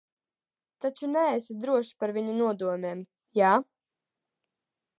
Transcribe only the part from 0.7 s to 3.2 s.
Taču neesi drošs par viņu nodomiem,